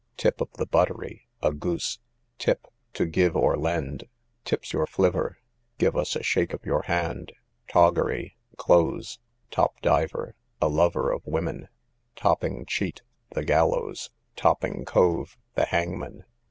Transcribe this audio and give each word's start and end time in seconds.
Tip 0.17 0.41
of 0.41 0.51
the 0.53 0.65
buttery, 0.65 1.27
a 1.43 1.51
goose. 1.53 1.99
Tip, 2.39 2.65
to 2.93 3.05
give 3.05 3.35
or 3.35 3.55
lend. 3.55 4.05
Tip's 4.45 4.73
your 4.73 4.87
flipper, 4.87 5.37
give 5.77 5.95
us 5.95 6.15
a 6.15 6.23
shake 6.23 6.55
of 6.55 6.65
your 6.65 6.81
hand. 6.81 7.33
Toggery, 7.67 8.35
clothes. 8.57 9.19
Top 9.51 9.79
diver, 9.81 10.33
a 10.59 10.69
lover 10.69 11.11
of 11.11 11.21
women. 11.27 11.67
Topping 12.15 12.65
cheat, 12.65 13.03
the 13.35 13.45
gallows. 13.45 14.09
Topping 14.35 14.85
cove, 14.85 15.37
the 15.53 15.65
hangman. 15.67 16.25